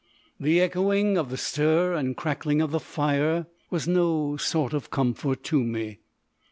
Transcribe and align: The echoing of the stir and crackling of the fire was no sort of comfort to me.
The 0.39 0.59
echoing 0.61 1.15
of 1.15 1.29
the 1.29 1.37
stir 1.37 1.93
and 1.93 2.17
crackling 2.17 2.59
of 2.59 2.71
the 2.71 2.79
fire 2.79 3.45
was 3.69 3.87
no 3.87 4.35
sort 4.35 4.73
of 4.73 4.89
comfort 4.89 5.43
to 5.43 5.63
me. 5.63 5.99